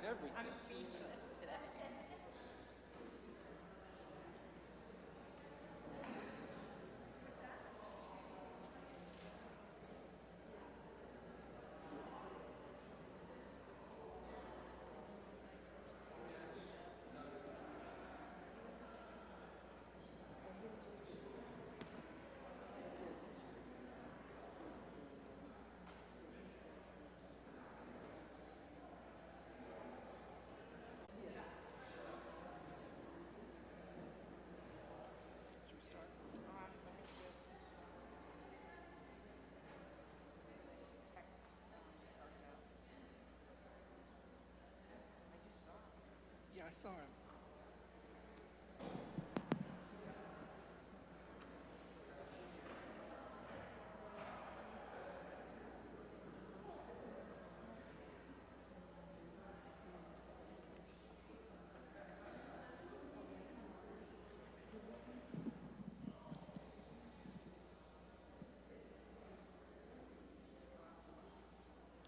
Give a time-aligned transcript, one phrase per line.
[0.00, 0.32] have everything.
[0.38, 1.60] I'm speechless today.
[35.68, 36.10] Should we start?
[36.50, 37.38] Um, let me just
[41.14, 41.40] text,
[41.72, 42.50] um, Darko.
[45.30, 46.02] I just saw him.
[46.56, 46.94] Yeah, I saw him.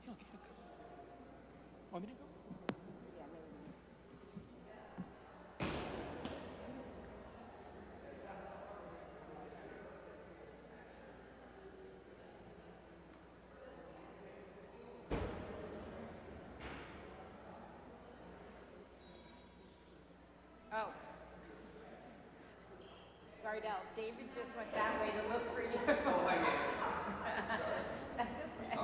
[0.05, 0.15] He'll.
[1.91, 2.22] Want me to
[20.75, 20.89] Oh.
[23.43, 25.69] Sorry, Del, David just went that way to look for you.
[26.07, 26.47] Oh, I mean,
[28.17, 28.31] That's
[28.71, 28.81] okay.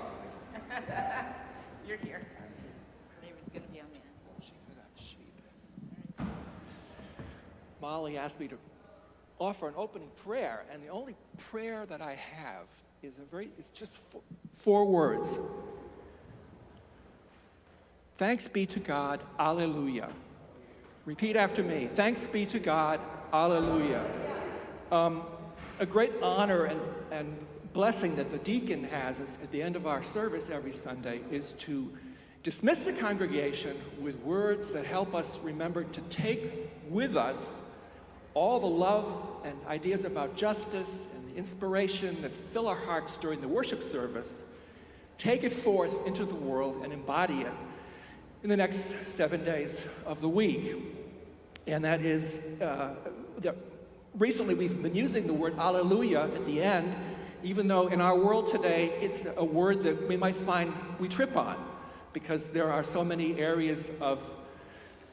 [1.87, 2.27] You're here.
[3.23, 4.05] David's gonna be on the end.
[4.43, 5.33] Sheep for that sheep.
[7.81, 8.59] Molly asked me to
[9.39, 12.67] offer an opening prayer, and the only prayer that I have
[13.03, 14.21] is a very, it's just four,
[14.53, 15.39] four words.
[18.17, 20.11] Thanks be to God, Alleluia.
[21.09, 21.89] Repeat after me.
[21.91, 23.01] Thanks be to God,
[23.33, 24.05] Alleluia.
[24.93, 25.23] Um,
[25.79, 26.79] a great honor and,
[27.11, 31.23] and blessing that the deacon has is at the end of our service every Sunday
[31.31, 31.91] is to
[32.43, 37.67] dismiss the congregation with words that help us remember to take with us
[38.35, 43.41] all the love and ideas about justice and the inspiration that fill our hearts during
[43.41, 44.45] the worship service,
[45.17, 47.55] take it forth into the world and embody it
[48.43, 50.77] in the next seven days of the week.
[51.69, 52.95] And that is, uh,
[53.39, 53.55] the,
[54.15, 56.95] recently we've been using the word alleluia at the end,
[57.43, 61.37] even though in our world today it's a word that we might find we trip
[61.37, 61.57] on
[62.13, 64.23] because there are so many areas of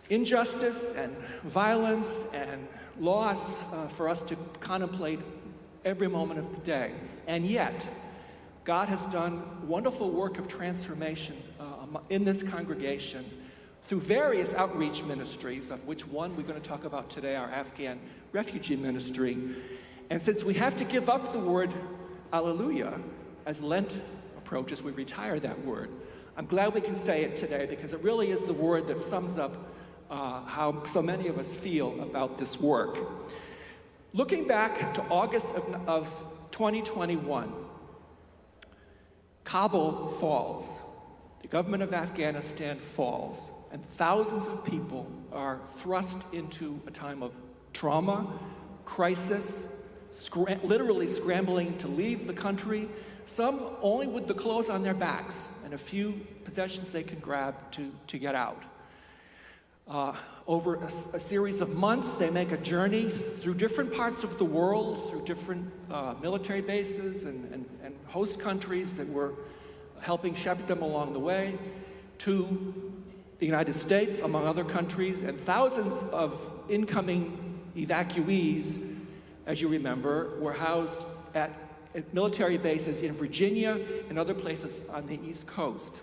[0.10, 2.68] injustice and violence and
[3.00, 5.20] loss uh, for us to contemplate
[5.84, 6.94] every moment of the day.
[7.28, 7.86] And yet,
[8.64, 13.26] God has done wonderful work of transformation uh, in this congregation
[13.88, 18.00] through various outreach ministries, of which one we're going to talk about today, our Afghan
[18.32, 19.38] refugee ministry.
[20.10, 21.72] And since we have to give up the word
[22.34, 23.00] Alleluia
[23.46, 24.00] as Lent
[24.38, 25.92] approaches, we retire that word.
[26.36, 29.38] I'm glad we can say it today because it really is the word that sums
[29.38, 29.56] up
[30.10, 32.98] uh, how so many of us feel about this work.
[34.14, 37.54] Looking back to August of, of 2021,
[39.44, 40.76] Kabul falls.
[41.46, 47.38] The government of Afghanistan falls, and thousands of people are thrust into a time of
[47.72, 48.26] trauma,
[48.84, 49.86] crisis,
[50.64, 52.90] literally scrambling to leave the country,
[53.28, 57.54] some only with the clothes on their backs and a few possessions they can grab
[57.74, 58.64] to, to get out.
[59.88, 60.16] Uh,
[60.48, 65.12] over a series of months, they make a journey through different parts of the world,
[65.12, 69.36] through different uh, military bases and, and, and host countries that were
[70.02, 71.58] helping shepherd them along the way,
[72.20, 72.94] to
[73.40, 78.96] the United States, among other countries, and thousands of incoming evacuees,
[79.46, 81.52] as you remember, were housed at,
[81.94, 86.02] at military bases in Virginia and other places on the East Coast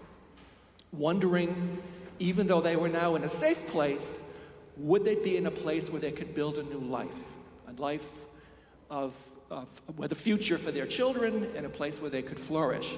[0.93, 1.83] wondering,
[2.19, 4.21] even though they were now in a safe place,
[4.77, 7.25] would they be in a place where they could build a new life?
[7.69, 8.27] A life
[8.91, 9.17] of,
[9.51, 12.95] of with a future for their children and a place where they could flourish.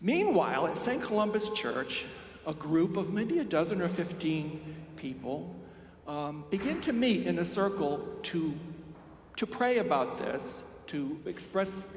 [0.00, 1.02] Meanwhile, at St.
[1.02, 2.06] Columba's Church,
[2.46, 5.54] a group of maybe a dozen or 15 people
[6.06, 8.54] um, begin to meet in a circle to,
[9.36, 11.96] to pray about this, to express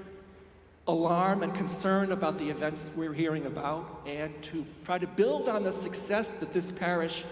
[0.87, 5.63] alarm and concern about the events we're hearing about, and to try to build on
[5.63, 7.23] the success that this parish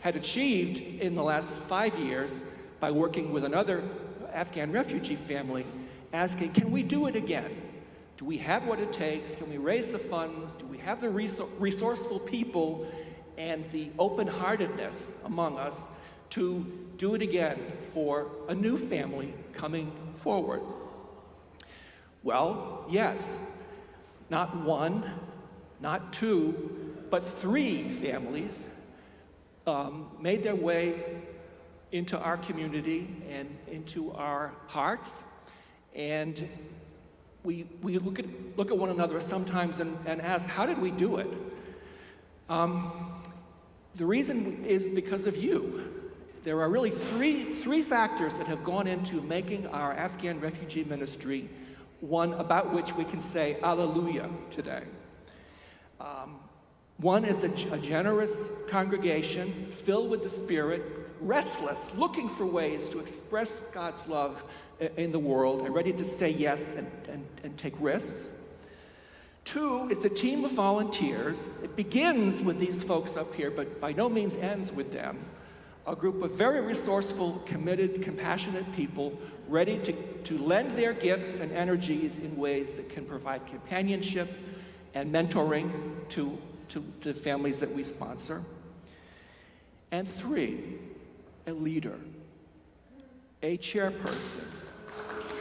[0.00, 2.42] had achieved in the last five years
[2.80, 3.82] by working with another
[4.32, 5.66] Afghan refugee family,
[6.14, 7.50] asking, can we do it again?
[8.16, 9.34] Do we have what it takes?
[9.34, 10.56] Can we raise the funds?
[10.56, 12.86] Do we have the resourceful people
[13.36, 15.90] and the open heartedness among us
[16.30, 16.64] to
[16.96, 17.60] do it again
[17.92, 20.62] for a new family coming forward?
[22.22, 23.36] Well, yes.
[24.30, 25.08] Not one,
[25.80, 28.70] not two, but three families
[29.66, 30.94] um, made their way
[31.92, 35.22] into our community and into our hearts.
[35.94, 36.48] And
[37.46, 38.26] we, we look, at,
[38.56, 41.28] look at one another sometimes and, and ask, how did we do it?
[42.48, 42.90] Um,
[43.94, 45.92] the reason is because of you.
[46.42, 51.48] There are really three, three factors that have gone into making our Afghan refugee ministry
[52.00, 54.82] one about which we can say Alleluia today.
[56.00, 56.40] Um,
[56.98, 60.82] one is a, a generous congregation filled with the Spirit,
[61.20, 64.42] restless, looking for ways to express God's love
[64.96, 68.32] in the world and ready to say yes and, and, and take risks.
[69.44, 71.48] Two, it's a team of volunteers.
[71.62, 75.18] It begins with these folks up here, but by no means ends with them.
[75.86, 79.16] A group of very resourceful, committed, compassionate people
[79.48, 79.92] ready to,
[80.24, 84.28] to lend their gifts and energies in ways that can provide companionship
[84.94, 85.70] and mentoring
[86.08, 86.36] to
[86.68, 88.42] to, to families that we sponsor.
[89.90, 90.78] And three,
[91.46, 91.98] a leader,
[93.42, 94.44] a chairperson.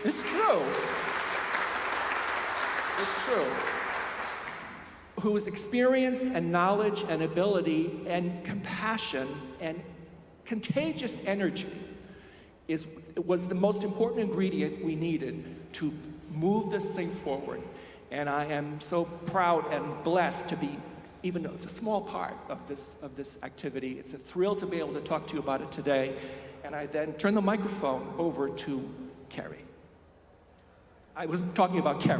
[0.05, 0.61] It's true.
[3.01, 3.45] It's true.
[5.19, 9.27] Whose experience and knowledge and ability and compassion
[9.59, 9.81] and
[10.45, 11.73] contagious energy
[12.67, 12.85] is,
[13.25, 15.43] was the most important ingredient we needed
[15.73, 15.91] to
[16.31, 17.61] move this thing forward.
[18.11, 20.69] And I am so proud and blessed to be
[21.23, 23.97] even though it's a small part of this, of this activity.
[23.97, 26.15] It's a thrill to be able to talk to you about it today.
[26.63, 28.89] And I then turn the microphone over to
[29.29, 29.64] Carrie.
[31.17, 32.19] I was talking about Carrie.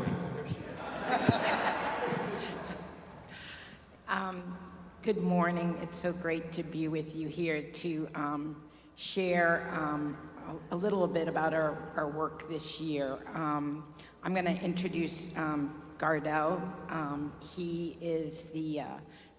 [4.08, 4.58] um,
[5.02, 5.78] good morning.
[5.82, 8.56] It's so great to be with you here to um,
[8.96, 10.18] share um,
[10.72, 13.18] a, a, little bit about our, our work this year.
[13.34, 13.84] Um,
[14.24, 16.62] I'm going to introduce um, Gardell.
[16.90, 18.86] Um, he is the uh,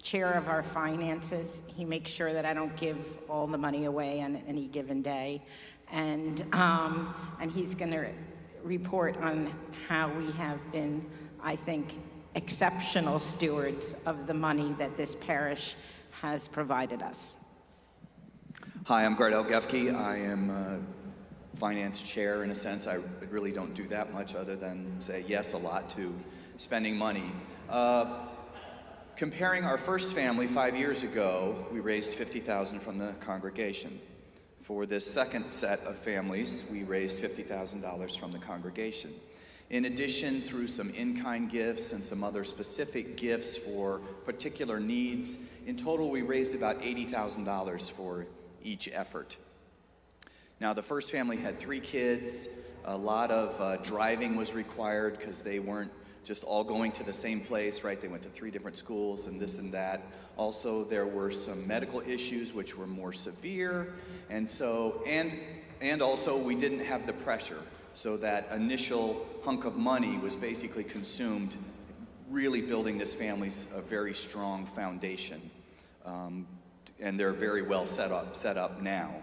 [0.02, 1.62] chair of our finances.
[1.66, 5.42] He makes sure that I don't give all the money away on any given day.
[5.90, 8.10] And, um, and he's going to
[8.66, 9.52] report on
[9.88, 11.04] how we have been,
[11.42, 12.00] I think,
[12.34, 15.76] exceptional stewards of the money that this parish
[16.20, 17.32] has provided us.
[18.84, 19.94] Hi, I'm Gardell Gefke.
[19.94, 20.78] I am uh,
[21.56, 22.86] finance chair in a sense.
[22.86, 22.98] I
[23.30, 26.14] really don't do that much other than say yes a lot to
[26.56, 27.32] spending money.
[27.70, 28.26] Uh,
[29.16, 33.98] comparing our first family five years ago, we raised 50,000 from the congregation.
[34.66, 39.14] For this second set of families, we raised $50,000 from the congregation.
[39.70, 45.38] In addition, through some in-kind gifts and some other specific gifts for particular needs,
[45.68, 48.26] in total we raised about $80,000 for
[48.64, 49.36] each effort.
[50.58, 52.48] Now, the first family had three kids.
[52.86, 55.92] A lot of uh, driving was required because they weren't
[56.26, 58.02] just all going to the same place, right?
[58.02, 60.02] They went to three different schools and this and that.
[60.36, 63.94] Also, there were some medical issues which were more severe.
[64.28, 65.32] And so, and,
[65.80, 67.60] and also we didn't have the pressure.
[67.94, 71.54] So that initial hunk of money was basically consumed
[72.28, 75.40] really building this family's a very strong foundation.
[76.04, 76.46] Um,
[77.00, 79.22] and they're very well set up, set up now.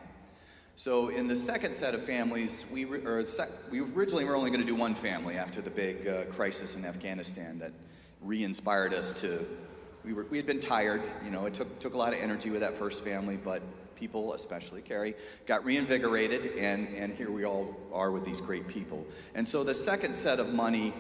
[0.75, 4.61] So in the second set of families, we, or sec, we originally were only going
[4.61, 7.71] to do one family after the big uh, crisis in Afghanistan that
[8.21, 9.45] re-inspired us to,
[10.03, 12.49] we, were, we had been tired, you know, it took, took a lot of energy
[12.49, 13.61] with that first family, but
[13.95, 15.13] people, especially Carrie,
[15.45, 19.05] got reinvigorated, and, and here we all are with these great people.
[19.35, 20.93] And so the second set of money,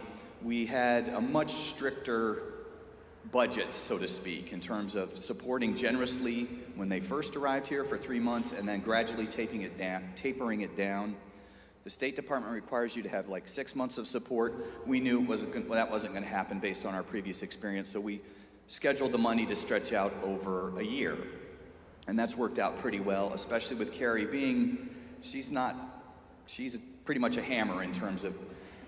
[0.43, 2.43] we had a much stricter
[3.31, 7.97] budget, so to speak, in terms of supporting generously when they first arrived here for
[7.97, 11.15] three months and then gradually taping it down, tapering it down.
[11.83, 14.53] The State Department requires you to have like six months of support.
[14.87, 17.99] We knew wasn't well, that wasn't going to happen based on our previous experience, so
[17.99, 18.21] we
[18.67, 21.17] scheduled the money to stretch out over a year.
[22.07, 24.89] And that's worked out pretty well, especially with Carrie being,
[25.21, 25.75] she's not,
[26.47, 28.35] she's pretty much a hammer in terms of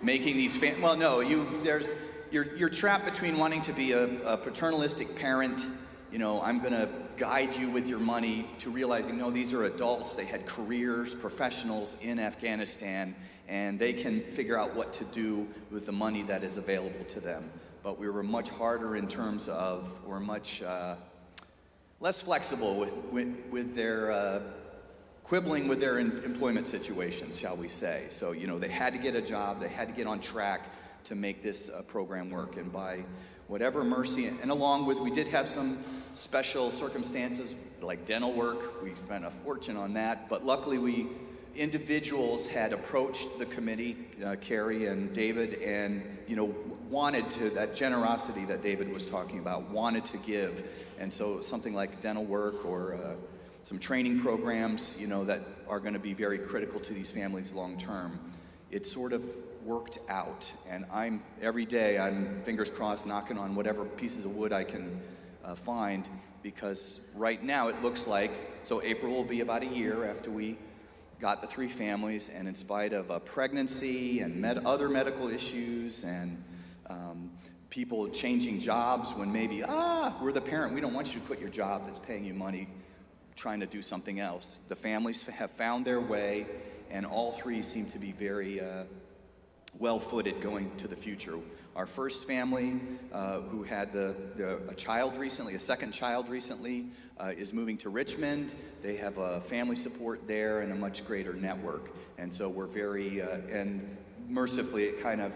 [0.02, 1.96] making these, well, no, you, there's,
[2.32, 5.66] you're, you're trapped between wanting to be a, a paternalistic parent,
[6.16, 9.66] you know, I'm going to guide you with your money, to realizing, no, these are
[9.66, 10.16] adults.
[10.16, 13.14] They had careers, professionals in Afghanistan,
[13.50, 17.20] and they can figure out what to do with the money that is available to
[17.20, 17.52] them.
[17.84, 20.96] But we were much harder in terms of, or much uh,
[22.00, 24.40] less flexible with, with, with their uh,
[25.26, 28.06] quibbling with their employment situations, shall we say.
[28.08, 30.62] So, you know, they had to get a job, they had to get on track,
[31.04, 32.56] to make this uh, program work.
[32.56, 33.04] And by
[33.48, 35.84] whatever mercy, and along with, we did have some
[36.16, 38.84] special circumstances like dental work.
[38.84, 41.08] We spent a fortune on that, but luckily we
[41.56, 43.96] individuals had approached the committee,
[44.26, 46.54] uh, Carrie and David, and you know
[46.90, 50.68] wanted to that generosity that David was talking about, wanted to give,
[51.00, 53.16] and so something like dental work or uh,
[53.64, 57.52] some training programs, you know, that are going to be very critical to these families
[57.52, 58.20] long term.
[58.70, 59.24] It sort of
[59.64, 64.54] worked out, and I'm every day I'm fingers crossed knocking on whatever pieces of wood
[64.54, 65.02] I can
[65.46, 66.10] uh, find
[66.42, 68.32] because right now it looks like
[68.64, 70.58] so April will be about a year after we
[71.20, 76.44] got the three families, and in spite of pregnancy and med- other medical issues and
[76.90, 77.32] um,
[77.70, 81.40] people changing jobs when maybe, ah, we're the parent, we don't want you to quit
[81.40, 82.68] your job that's paying you money
[83.36, 84.60] trying to do something else.
[84.70, 86.48] The families have found their way,
[86.90, 88.84] and all three seem to be very uh,
[89.80, 91.38] well footed going to the future.
[91.76, 92.80] Our first family,
[93.12, 96.86] uh, who had the, the, a child recently, a second child recently,
[97.20, 98.54] uh, is moving to Richmond.
[98.82, 101.94] They have a family support there and a much greater network.
[102.18, 103.98] And so we're very, uh, and
[104.30, 105.34] mercifully, it kind of,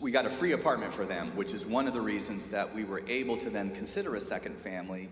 [0.00, 2.84] we got a free apartment for them, which is one of the reasons that we
[2.84, 5.10] were able to then consider a second family.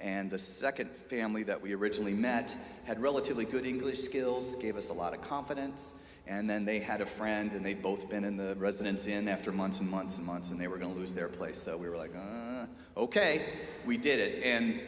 [0.00, 4.88] And the second family that we originally met had relatively good English skills, gave us
[4.88, 5.94] a lot of confidence.
[6.30, 9.50] And then they had a friend, and they'd both been in the residence inn after
[9.50, 11.58] months and months and months, and they were going to lose their place.
[11.58, 13.46] So we were like, uh, okay,
[13.84, 14.44] we did it.
[14.44, 14.80] And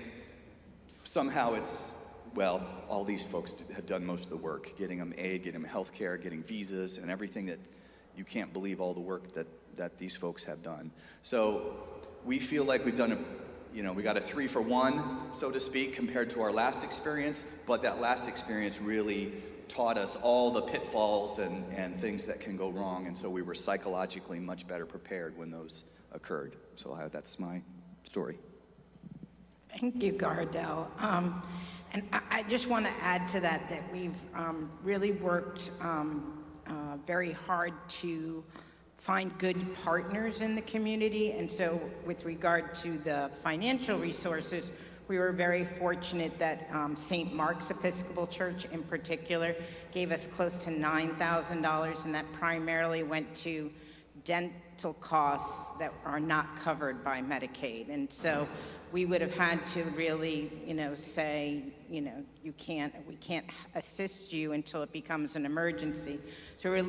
[1.02, 1.90] somehow it's,
[2.36, 5.68] well, all these folks have done most of the work getting them aid, getting them
[5.68, 7.58] health care, getting visas, and everything that
[8.16, 10.92] you can't believe all the work that, that these folks have done.
[11.22, 11.76] So
[12.24, 13.18] we feel like we've done a
[13.74, 16.84] you know, we got a three for one, so to speak, compared to our last
[16.84, 19.32] experience, but that last experience really
[19.72, 23.40] taught us all the pitfalls and, and things that can go wrong, and so we
[23.40, 26.56] were psychologically much better prepared when those occurred.
[26.76, 27.62] So I, that's my
[28.04, 28.38] story.
[29.80, 30.88] Thank you, Gardell.
[31.02, 31.42] Um,
[31.94, 36.44] and I, I just want to add to that that we've um, really worked um,
[36.66, 38.44] uh, very hard to
[38.98, 41.32] find good partners in the community.
[41.32, 44.70] And so, with regard to the financial resources,
[45.12, 47.34] we were very fortunate that um, St.
[47.34, 49.54] Mark's Episcopal Church, in particular,
[49.92, 53.70] gave us close to $9,000, and that primarily went to
[54.24, 57.90] dental costs that are not covered by Medicaid.
[57.90, 58.48] And so
[58.90, 63.44] we would have had to really, you know, say, you know, you can't, we can't
[63.74, 66.20] assist you until it becomes an emergency.
[66.56, 66.80] So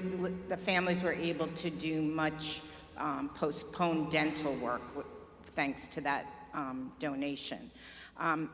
[0.47, 2.61] the families were able to do much
[2.97, 4.81] um, postponed dental work
[5.47, 7.69] thanks to that um, donation.
[8.17, 8.49] Um,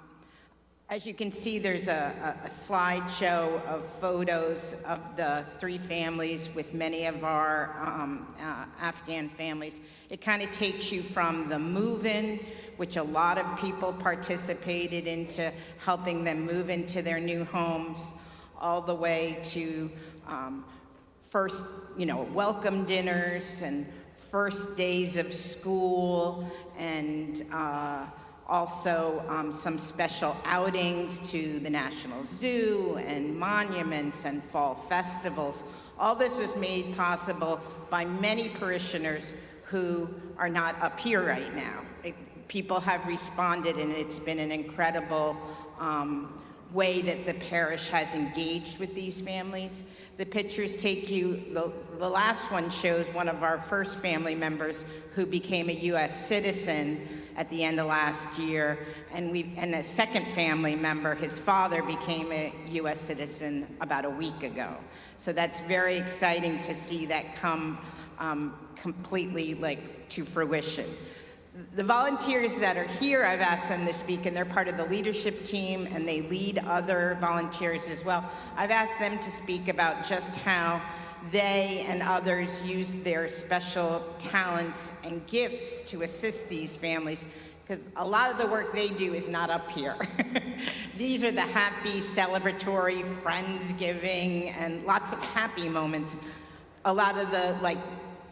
[0.90, 6.74] as you can see, there's a, a, slideshow of photos of the three families with
[6.74, 9.82] many of our um, uh, Afghan families.
[10.10, 12.40] It kind of takes you from the move-in,
[12.78, 18.14] which a lot of people participated into helping them move into their new homes,
[18.60, 19.92] all the way to
[20.26, 20.66] um,
[21.30, 21.66] first,
[21.98, 23.86] you know, welcome dinners and
[24.32, 26.50] first days of school
[26.80, 28.06] and uh,
[28.50, 35.64] also um, some special outings to the National Zoo and monuments and fall festivals.
[36.00, 41.82] All this was made possible by many parishioners who are not up here right now.
[42.04, 42.16] It,
[42.48, 45.38] people have responded and it's been an incredible
[45.80, 46.42] um,
[46.72, 49.84] way that the parish has engaged with these families.
[50.18, 54.86] The pictures take you, the, the last one shows one of our first family members
[55.16, 57.08] who became a US citizen
[57.40, 58.80] at the end of last year,
[59.14, 63.00] and we and a second family member, his father became a U.S.
[63.00, 64.76] citizen about a week ago.
[65.16, 67.78] So that's very exciting to see that come
[68.20, 70.86] um, completely like to fruition.
[71.76, 74.86] The volunteers that are here, I've asked them to speak, and they're part of the
[74.86, 78.30] leadership team, and they lead other volunteers as well.
[78.56, 80.82] I've asked them to speak about just how
[81.32, 87.26] they and others use their special talents and gifts to assist these families
[87.70, 89.96] because a lot of the work they do is not up here.
[90.98, 96.18] These are the happy, celebratory, friendsgiving, and lots of happy moments.
[96.86, 97.78] A lot of the like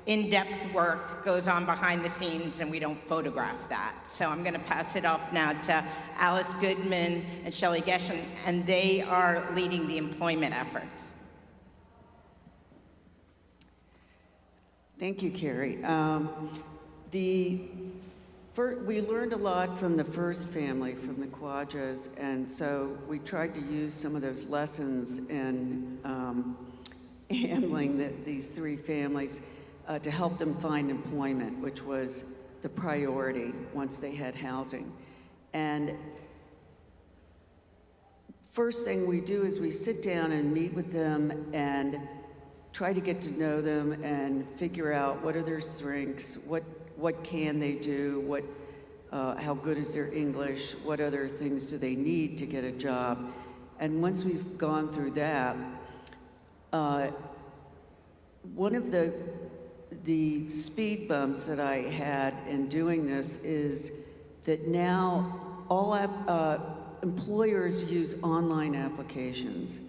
[0.08, 3.94] in-depth work goes on behind the scenes and we don't photograph that.
[4.08, 5.84] So I'm gonna pass it off now to
[6.16, 11.06] Alice Goodman and Shelley Geshen, and they are leading the employment efforts.
[14.98, 15.84] Thank you, Carrie.
[15.84, 16.52] Um,
[17.12, 17.62] the
[18.88, 23.54] we learned a lot from the first family, from the Quadras, and so we tried
[23.54, 26.58] to use some of those lessons in um,
[27.30, 29.42] handling the, these three families.
[29.88, 32.26] Uh, to help them find employment, which was
[32.62, 34.92] the priority once they had housing.
[35.54, 35.96] And
[38.52, 42.00] first thing we do is we sit down and meet with them and
[42.74, 46.64] try to get to know them and figure out what are their strengths, what,
[46.96, 48.44] what can they do, what,
[49.12, 52.72] uh, how good is their English, what other things do they need to get a
[52.72, 53.32] job.
[53.80, 55.56] And once we've gone through that,
[56.74, 57.12] uh,
[58.54, 59.14] one of the,
[60.08, 63.92] the speed bumps that I had in doing this is
[64.46, 66.60] that now all uh,
[67.04, 69.82] employers use online applications.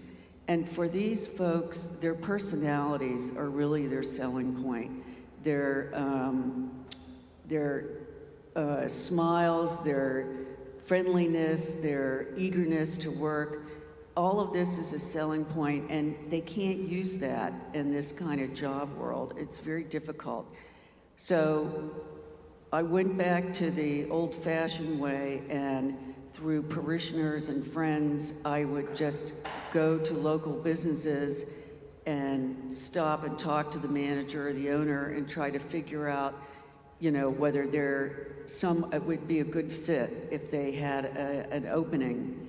[0.49, 4.91] And for these folks, their personalities are really their selling point.
[5.45, 6.85] Their, um,
[7.47, 7.85] their
[8.57, 10.27] uh, smiles, their
[10.85, 13.68] friendliness, their eagerness to work,
[14.19, 18.41] all of this is a selling point, and they can't use that in this kind
[18.41, 19.33] of job world.
[19.39, 20.53] It's very difficult.
[21.15, 21.89] So
[22.73, 25.97] I went back to the old fashioned way, and
[26.33, 29.35] through parishioners and friends, I would just
[29.71, 31.47] go to local businesses
[32.05, 36.35] and stop and talk to the manager or the owner and try to figure out,
[36.99, 41.47] you know, whether they're some, it would be a good fit if they had a,
[41.53, 42.48] an opening.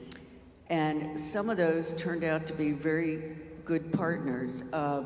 [0.69, 3.35] And some of those turned out to be very
[3.65, 4.63] good partners.
[4.71, 5.03] Uh,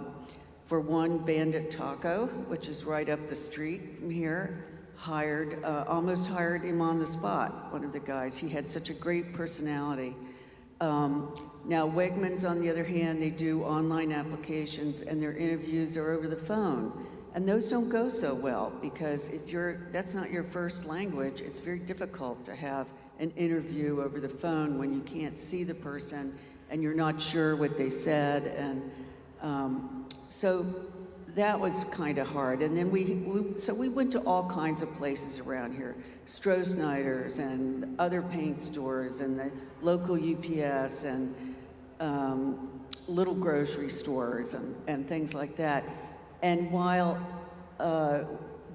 [0.66, 4.66] for one, Bandit Taco, which is right up the street from here,
[4.96, 8.38] hired, uh, almost hired him on the spot, one of the guys.
[8.38, 10.16] He had such a great personality.
[10.82, 11.34] Um,
[11.66, 16.28] now, Wegmans, on the other hand, they do online applications and their interviews are over
[16.28, 17.08] the phone.
[17.36, 21.60] And those don't go so well because if you're, that's not your first language, it's
[21.60, 22.88] very difficult to have
[23.20, 26.38] an interview over the phone when you can't see the person
[26.70, 28.48] and you're not sure what they said.
[28.58, 28.92] And
[29.42, 30.66] um, so
[31.36, 32.62] that was kind of hard.
[32.62, 35.96] And then we, we, so we went to all kinds of places around here,
[36.28, 41.56] Stroh and other paint stores and the local UPS and
[42.00, 45.84] um, little grocery stores and, and things like that.
[46.42, 47.20] And while
[47.80, 48.24] uh,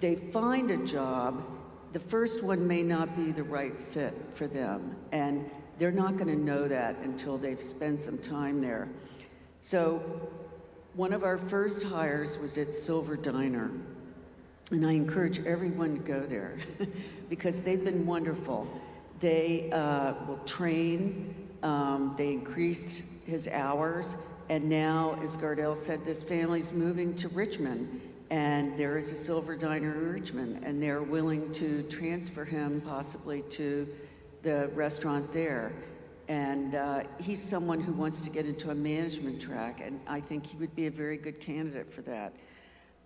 [0.00, 1.44] they find a job,
[1.92, 4.96] the first one may not be the right fit for them.
[5.12, 8.88] And they're not going to know that until they've spent some time there.
[9.60, 10.30] So
[10.94, 13.70] one of our first hires was at Silver Diner.
[14.70, 16.58] And I encourage everyone to go there
[17.30, 18.68] because they've been wonderful.
[19.20, 24.16] They uh, will train, um, they increased his hours,
[24.48, 29.56] and now, as Gardell said, this family's moving to Richmond, and there is a Silver
[29.56, 33.88] Diner in Richmond, and they're willing to transfer him possibly to
[34.42, 35.72] the restaurant there.
[36.28, 40.44] And uh, he's someone who wants to get into a management track, and I think
[40.44, 42.34] he would be a very good candidate for that.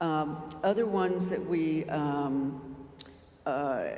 [0.00, 2.76] Um, other ones that we um,
[3.46, 3.90] uh,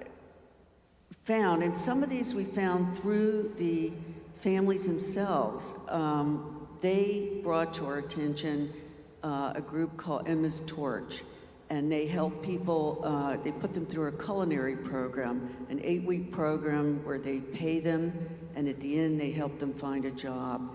[1.24, 3.92] found, and some of these we found through the
[4.34, 5.74] families themselves.
[5.88, 8.70] Um, they brought to our attention
[9.24, 11.24] uh, a group called Emma's Torch,
[11.70, 16.30] and they help people, uh, they put them through a culinary program, an eight week
[16.30, 18.12] program where they pay them,
[18.54, 20.70] and at the end, they help them find a job.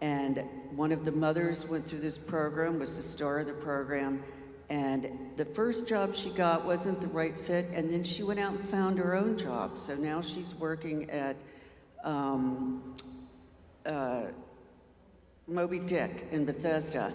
[0.00, 0.42] And
[0.74, 4.22] one of the mothers went through this program, was the star of the program,
[4.68, 8.52] and the first job she got wasn't the right fit, and then she went out
[8.52, 9.78] and found her own job.
[9.78, 11.36] So now she's working at
[12.02, 12.96] um,
[13.86, 14.24] uh,
[15.46, 17.12] Moby Dick in Bethesda.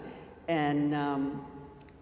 [0.48, 1.44] And um,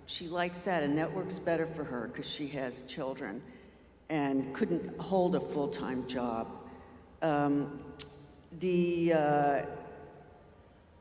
[0.06, 3.42] she likes that, and that works better for her because she has children
[4.08, 6.48] and couldn't hold a full time job.
[7.22, 7.80] Um,
[8.60, 9.62] the, uh,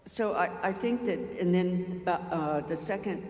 [0.06, 3.24] so I, I think that, and then uh, the second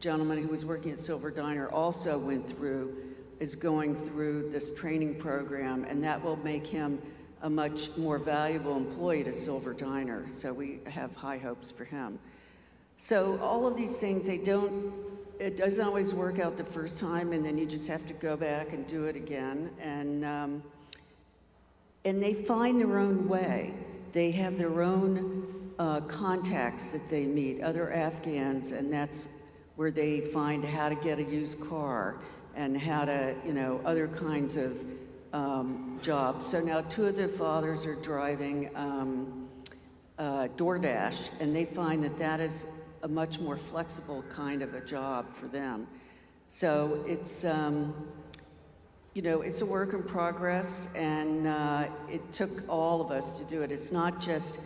[0.00, 2.96] gentleman who was working at Silver Diner also went through,
[3.38, 7.00] is going through this training program, and that will make him
[7.42, 10.24] a much more valuable employee to Silver Diner.
[10.30, 12.18] So we have high hopes for him.
[13.02, 14.92] So all of these things, they don't,
[15.38, 18.36] it doesn't always work out the first time, and then you just have to go
[18.36, 19.70] back and do it again.
[19.80, 20.62] And, um,
[22.04, 23.72] and they find their own way.
[24.12, 29.30] They have their own uh, contacts that they meet, other Afghans, and that's
[29.76, 32.16] where they find how to get a used car
[32.54, 34.84] and how to, you know, other kinds of
[35.32, 36.44] um, jobs.
[36.44, 39.48] So now two of the fathers are driving um,
[40.18, 42.66] uh, DoorDash, and they find that that is
[43.02, 45.86] a much more flexible kind of a job for them.
[46.48, 47.94] So it's, um,
[49.14, 53.44] you know, it's a work in progress, and uh, it took all of us to
[53.44, 53.72] do it.
[53.72, 54.58] It's not just,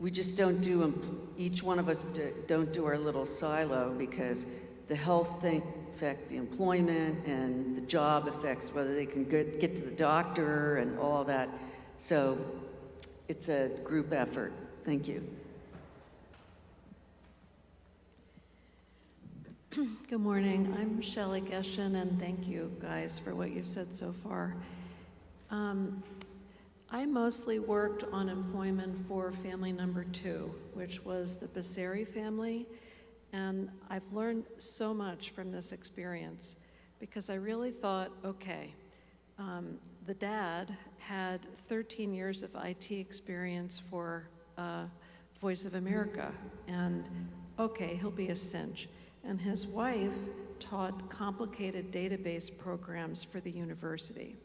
[0.00, 0.94] we just don't do,
[1.36, 2.04] each one of us
[2.46, 4.46] don't do our little silo because
[4.88, 5.62] the health thing,
[5.92, 10.76] affect the employment and the job effects, whether they can get, get to the doctor
[10.76, 11.48] and all that.
[11.96, 12.38] So
[13.28, 14.52] it's a group effort.
[14.84, 15.26] Thank you.
[20.08, 20.74] Good morning.
[20.80, 24.56] I'm Shelley Geshen, and thank you guys for what you've said so far.
[25.50, 26.02] Um,
[26.90, 32.66] I mostly worked on employment for family number two, which was the Becerri family,
[33.34, 36.56] and I've learned so much from this experience
[36.98, 38.72] because I really thought, okay,
[39.38, 44.84] um, the dad had 13 years of IT experience for uh,
[45.38, 46.32] Voice of America,
[46.66, 47.06] and
[47.58, 48.88] okay, he'll be a cinch.
[49.26, 50.16] And his wife
[50.60, 54.36] taught complicated database programs for the university.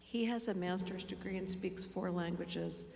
[0.00, 2.86] He has a master's degree and speaks four languages.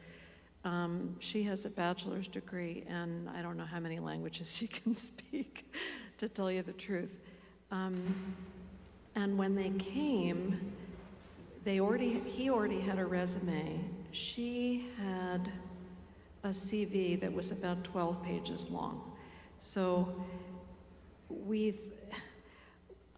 [0.64, 4.94] Um, she has a bachelor's degree, and I don't know how many languages she can
[4.94, 5.70] speak,
[6.18, 7.20] to tell you the truth.
[7.70, 8.34] Um,
[9.14, 10.72] and when they came,
[11.64, 13.80] they already, he already had a resume.
[14.12, 15.50] She had
[16.44, 19.12] a CV that was about 12 pages long.
[19.60, 20.24] So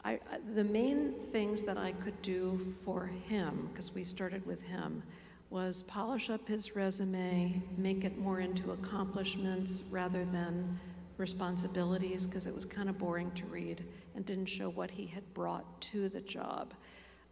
[0.04, 0.18] I, I-
[0.54, 5.02] the main things that I could do for him, because we started with him,
[5.50, 10.78] was polish up his resume, make it more into accomplishments rather than
[11.16, 13.84] responsibilities, because it was kind of boring to read
[14.16, 16.74] and didn't show what he had brought to the job.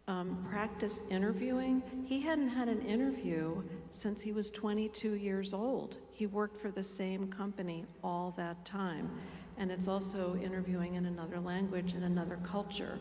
[0.07, 1.81] Um, practice interviewing.
[2.05, 5.97] He hadn't had an interview since he was 22 years old.
[6.11, 9.09] He worked for the same company all that time.
[9.57, 12.99] And it's also interviewing in another language and another culture.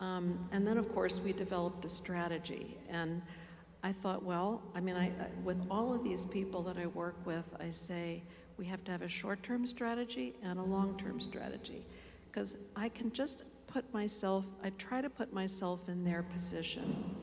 [0.00, 2.76] Um, and then, of course, we developed a strategy.
[2.90, 3.22] And
[3.82, 5.12] I thought, well, I mean, I-
[5.44, 8.22] with all of these people that I work with, I say
[8.58, 11.84] we have to have a short term strategy and a long term strategy.
[12.30, 17.14] Because I can just put myself, I try to put myself in their position.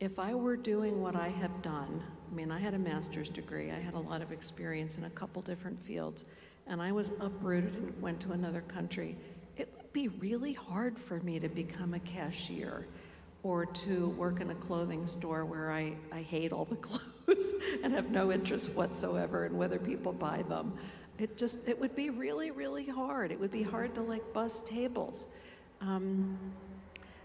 [0.00, 3.70] If I were doing what I have done, I mean, I had a master's degree,
[3.70, 6.24] I had a lot of experience in a couple different fields,
[6.68, 9.16] and I was uprooted and went to another country,
[9.56, 12.86] it would be really hard for me to become a cashier
[13.42, 17.52] or to work in a clothing store where I, I hate all the clothes
[17.82, 20.76] and have no interest whatsoever in whether people buy them.
[21.18, 23.32] It just, it would be really, really hard.
[23.32, 25.28] It would be hard to like bus tables.
[25.80, 26.38] Um,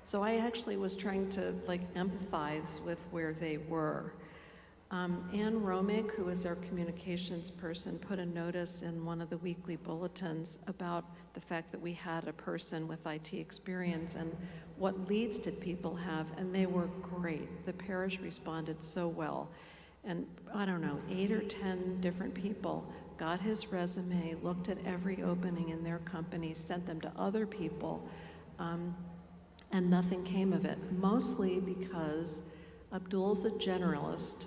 [0.03, 4.13] so I actually was trying to like empathize with where they were.
[4.93, 9.39] Um, Anne Romig, who is our communications person, put a notice in one of the
[9.39, 11.03] weekly bulletins about
[11.33, 14.37] the fact that we had a person with IT experience and
[14.77, 17.65] what leads did people have, and they were great.
[17.65, 19.49] The parish responded so well.
[20.03, 22.85] And I don't know, eight or 10 different people
[23.17, 28.07] got his resume, looked at every opening in their company, sent them to other people.
[28.59, 28.95] Um,
[29.71, 32.43] and nothing came of it, mostly because
[32.93, 34.45] Abdul's a generalist,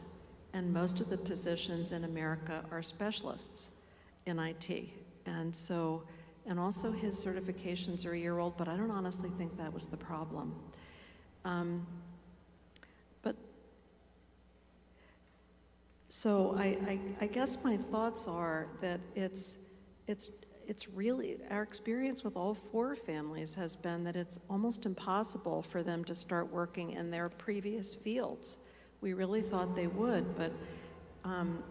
[0.56, 3.68] and most of the positions in America are specialists
[4.24, 4.88] in IT.
[5.26, 6.02] And so,
[6.46, 9.84] and also his certifications are a year old, but I don't honestly think that was
[9.84, 10.54] the problem.
[11.44, 11.86] Um,
[13.20, 13.36] but
[16.08, 19.58] so I, I, I guess my thoughts are that it's,
[20.06, 20.30] it's,
[20.66, 25.82] it's really, our experience with all four families has been that it's almost impossible for
[25.82, 28.56] them to start working in their previous fields.
[29.00, 30.52] We really thought they would, but
[31.24, 31.62] um,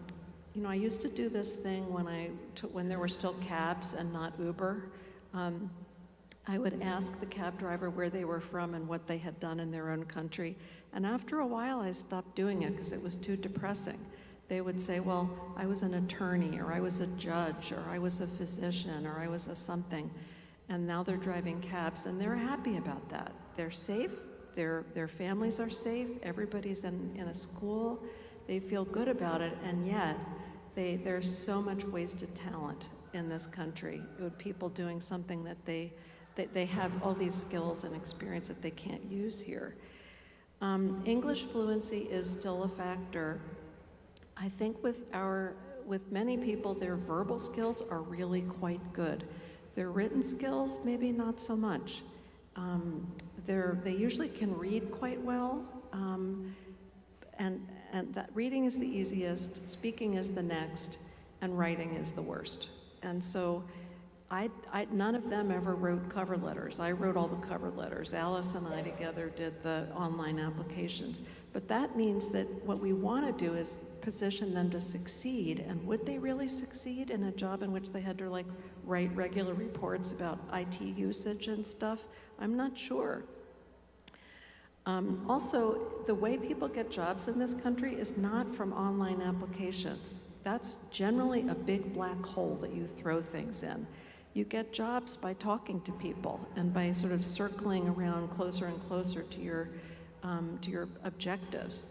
[0.54, 3.34] you know, I used to do this thing when I took, when there were still
[3.46, 4.88] cabs and not Uber.
[5.34, 5.70] Um,
[6.48, 9.60] I would ask the cab driver where they were from and what they had done
[9.60, 10.56] in their own country.
[10.92, 13.98] And after a while, I stopped doing it because it was too depressing.
[14.48, 17.98] They would say, Well, I was an attorney, or I was a judge, or I
[17.98, 20.10] was a physician, or I was a something.
[20.68, 23.32] And now they're driving cabs, and they're happy about that.
[23.56, 24.12] They're safe,
[24.56, 28.02] their, their families are safe, everybody's in, in a school,
[28.48, 30.16] they feel good about it, and yet
[30.74, 35.92] they, there's so much wasted talent in this country with people doing something that they,
[36.34, 39.76] they, they have all these skills and experience that they can't use here.
[40.60, 43.40] Um, English fluency is still a factor.
[44.36, 49.24] I think with our, with many people, their verbal skills are really quite good.
[49.74, 52.02] Their written skills, maybe not so much.
[52.56, 53.06] Um,
[53.46, 56.54] they're, they usually can read quite well, um,
[57.38, 60.98] and, and that reading is the easiest, speaking is the next,
[61.40, 62.70] and writing is the worst.
[63.02, 63.64] And so
[64.30, 66.80] I, I, none of them ever wrote cover letters.
[66.80, 68.12] I wrote all the cover letters.
[68.12, 71.22] Alice and I together did the online applications.
[71.52, 75.64] But that means that what we want to do is position them to succeed.
[75.68, 78.46] And would they really succeed in a job in which they had to like
[78.84, 82.00] write regular reports about IT usage and stuff?
[82.40, 83.22] I'm not sure.
[84.86, 90.20] Um, also, the way people get jobs in this country is not from online applications.
[90.44, 93.84] That's generally a big black hole that you throw things in.
[94.32, 98.80] You get jobs by talking to people and by sort of circling around closer and
[98.82, 99.70] closer to your,
[100.22, 101.88] um, to your objectives.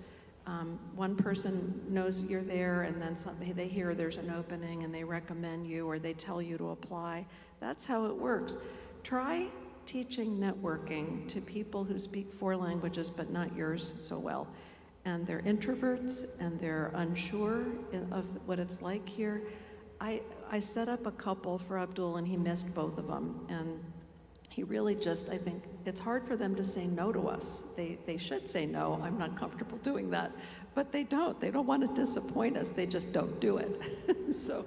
[0.47, 4.93] Um, one person knows you're there and then some, they hear there's an opening and
[4.93, 7.25] they recommend you or they tell you to apply.
[7.59, 8.55] That's how it works.
[9.03, 9.47] Try
[9.85, 14.47] teaching networking to people who speak four languages but not yours so well.
[15.05, 17.65] And they're introverts and they're unsure
[18.11, 19.43] of what it's like here.
[20.01, 20.21] I,
[20.51, 23.45] I set up a couple for Abdul and he missed both of them.
[23.49, 23.79] And
[24.49, 27.65] he really just, I think, it's hard for them to say no to us.
[27.75, 30.31] They, they should say no, I'm not comfortable doing that.
[30.73, 31.39] But they don't.
[31.41, 33.81] They don't want to disappoint us, they just don't do it.
[34.33, 34.65] so,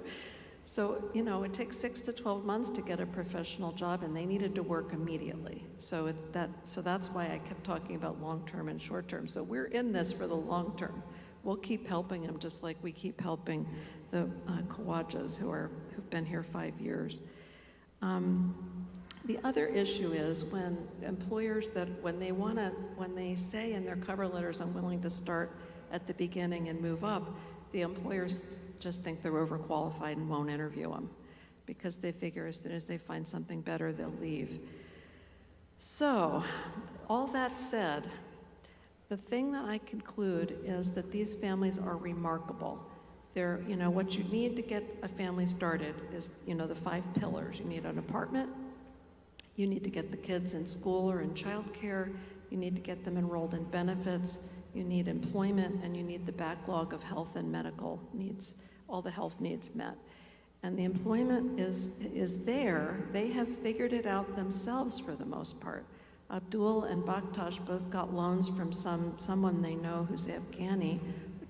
[0.69, 4.15] so, you know, it takes six to 12 months to get a professional job, and
[4.15, 5.65] they needed to work immediately.
[5.77, 9.27] So, it, that, so that's why I kept talking about long term and short term.
[9.27, 11.01] So, we're in this for the long term.
[11.43, 13.67] We'll keep helping them just like we keep helping
[14.11, 17.21] the uh, Kawajas who, are, who've been here five years.
[18.03, 18.85] Um,
[19.25, 23.83] the other issue is when employers that, when they want to, when they say in
[23.83, 25.49] their cover letters, I'm willing to start
[25.91, 27.35] at the beginning and move up,
[27.71, 28.45] the employers
[28.79, 31.09] just think they're overqualified and won't interview them
[31.65, 34.59] because they figure as soon as they find something better, they'll leave.
[35.77, 36.43] So,
[37.09, 38.09] all that said,
[39.07, 42.83] the thing that I conclude is that these families are remarkable.
[43.33, 46.75] They're, you know, what you need to get a family started is, you know, the
[46.75, 47.59] five pillars.
[47.59, 48.49] You need an apartment,
[49.55, 52.13] you need to get the kids in school or in childcare,
[52.49, 56.31] you need to get them enrolled in benefits, you need employment, and you need the
[56.31, 58.55] backlog of health and medical needs,
[58.89, 59.95] all the health needs met.
[60.63, 62.97] And the employment is, is there.
[63.13, 65.85] They have figured it out themselves for the most part.
[66.31, 70.99] Abdul and Bakhtash both got loans from some, someone they know who's Afghani,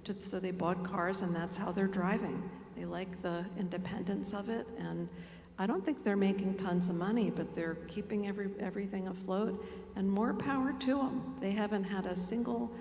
[0.06, 2.49] to, so they bought cars and that's how they're driving.
[2.78, 5.10] They like the independence of it and
[5.58, 9.65] I don't think they're making tons of money, but they're keeping every, everything afloat
[9.97, 11.36] and more power to them.
[11.41, 12.71] They haven't had a single,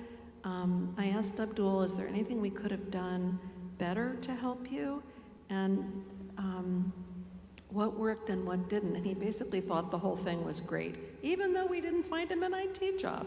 [0.45, 3.41] um, I asked Abdul, is there anything we could have done
[3.79, 5.03] better to help you?
[5.51, 6.05] And
[6.37, 6.93] um,
[7.71, 8.97] what worked and what didn't.
[8.97, 12.43] And he basically thought the whole thing was great, even though we didn't find him
[12.43, 13.27] an IT job.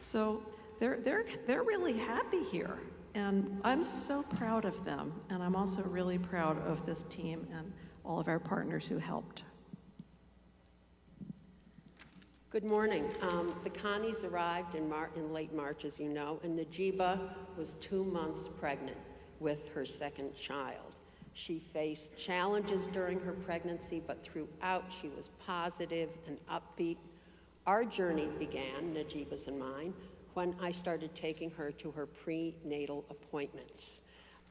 [0.00, 0.42] So
[0.78, 2.78] they're, they're, they're really happy here.
[3.14, 5.12] And I'm so proud of them.
[5.30, 7.72] And I'm also really proud of this team and
[8.04, 9.44] all of our partners who helped.
[12.50, 13.08] Good morning.
[13.22, 17.20] Um, the Connies arrived in, in late March, as you know, and Najiba
[17.56, 18.96] was two months pregnant
[19.40, 20.96] with her second child.
[21.34, 26.98] She faced challenges during her pregnancy, but throughout she was positive and upbeat.
[27.66, 29.94] Our journey began, Najiba's and mine,
[30.34, 34.02] when I started taking her to her prenatal appointments.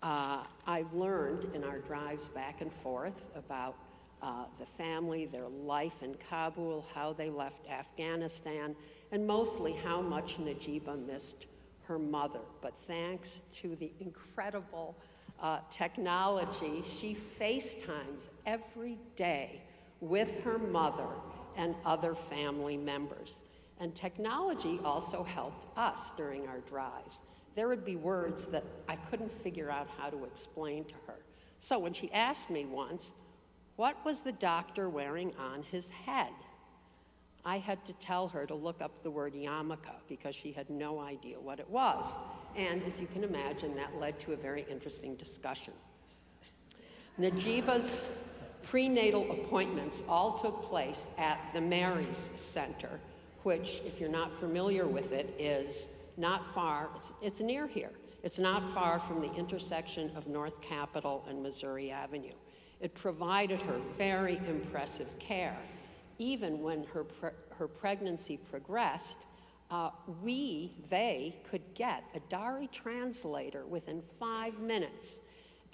[0.01, 3.75] Uh, I've learned in our drives back and forth about
[4.21, 8.75] uh, the family, their life in Kabul, how they left Afghanistan,
[9.11, 11.45] and mostly how much Najiba missed
[11.89, 12.39] her mother.
[12.61, 14.95] But thanks to the incredible
[15.41, 19.61] uh, technology, she FaceTimes every day
[19.99, 21.07] with her mother
[21.57, 23.41] and other family members.
[23.79, 27.19] And technology also helped us during our drives.
[27.55, 31.15] There would be words that I couldn't figure out how to explain to her.
[31.59, 33.13] So when she asked me once,
[33.75, 36.31] what was the doctor wearing on his head?
[37.49, 40.99] I had to tell her to look up the word yarmulke because she had no
[40.99, 42.15] idea what it was.
[42.55, 45.73] And as you can imagine, that led to a very interesting discussion.
[47.19, 47.99] Najiba's
[48.61, 52.99] prenatal appointments all took place at the Mary's Center,
[53.41, 57.89] which, if you're not familiar with it, is not far, it's, it's near here.
[58.21, 62.37] It's not far from the intersection of North Capitol and Missouri Avenue.
[62.79, 65.57] It provided her very impressive care.
[66.19, 69.25] Even when her, pre- her pregnancy progressed,
[69.71, 69.89] uh,
[70.21, 75.19] we, they, could get a Dari translator within five minutes.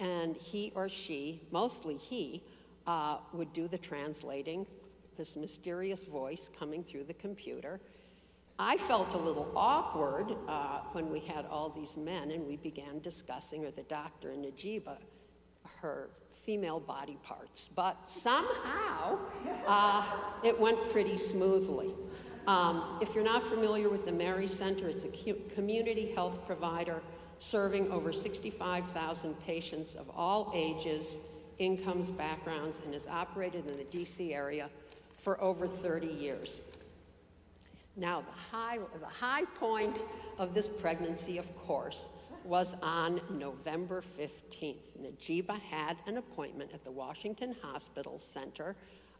[0.00, 2.42] And he or she, mostly he,
[2.86, 4.66] uh, would do the translating,
[5.16, 7.80] this mysterious voice coming through the computer.
[8.58, 13.00] I felt a little awkward uh, when we had all these men and we began
[13.00, 14.96] discussing, or the doctor and Najiba,
[15.80, 16.10] her
[16.46, 17.68] female body parts.
[17.74, 19.18] But somehow,
[19.66, 20.06] uh,
[20.44, 21.90] it went pretty smoothly.
[22.46, 27.02] Um, if you're not familiar with the Mary Center, it's a community health provider
[27.40, 31.18] serving over 65,000 patients of all ages,
[31.58, 34.70] incomes, backgrounds, and has operated in the DC area
[35.18, 36.60] for over 30 years.
[37.96, 39.98] Now, the high, the high point
[40.38, 42.10] of this pregnancy, of course,
[42.46, 44.76] was on November 15th.
[45.00, 48.76] Najiba had an appointment at the Washington Hospital Center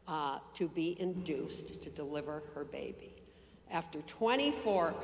[0.07, 3.13] uh, to be induced to deliver her baby.
[3.71, 4.95] After 24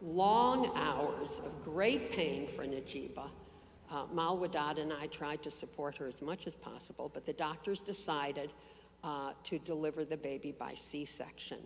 [0.00, 3.28] long hours of great pain for Najiba,
[3.90, 7.32] uh, Mal Wadad and I tried to support her as much as possible, but the
[7.34, 8.50] doctors decided
[9.04, 11.58] uh, to deliver the baby by C section.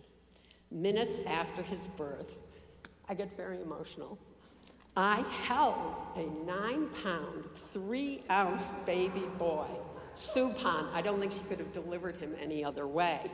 [0.69, 2.39] Minutes after his birth,
[3.09, 4.19] I get very emotional.
[4.97, 9.67] I held a nine pound, three ounce baby boy,
[10.15, 10.91] Supan.
[10.91, 13.29] I don't think she could have delivered him any other way.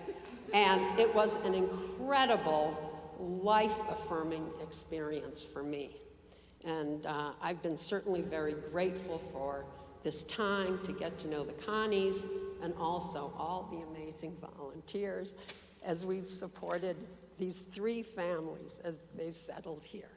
[0.53, 2.77] And it was an incredible,
[3.17, 5.95] life affirming experience for me.
[6.65, 9.63] And uh, I've been certainly very grateful for
[10.03, 12.25] this time to get to know the Connies
[12.61, 15.33] and also all the amazing volunteers
[15.81, 16.97] as we've supported
[17.39, 20.09] these three families as they settled here.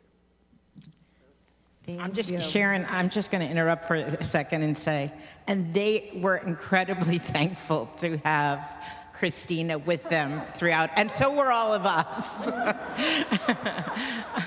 [1.88, 5.12] I'm just, Sharon, I'm just going to interrupt for a second and say,
[5.46, 11.72] and they were incredibly thankful to have Christina with them throughout, and so were all
[11.72, 12.46] of us.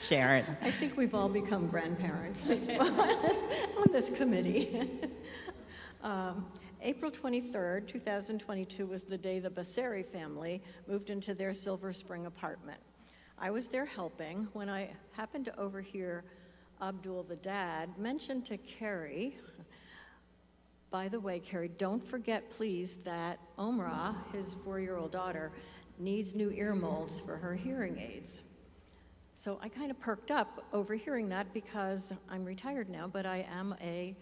[0.00, 0.46] Sharon.
[0.62, 3.00] I think we've all become grandparents as well
[3.78, 4.80] on this committee.
[6.02, 6.46] Um,
[6.82, 12.80] April 23rd, 2022 was the day the Basseri family moved into their Silver Spring apartment.
[13.38, 16.24] I was there helping when I happened to overhear
[16.82, 19.36] Abdul, the dad, mentioned to Carrie,
[20.90, 25.52] by the way, Carrie, don't forget, please, that Omra, his four-year-old daughter,
[25.98, 28.40] needs new ear molds for her hearing aids.
[29.34, 33.74] So I kind of perked up overhearing that because I'm retired now, but I am
[33.80, 34.16] a,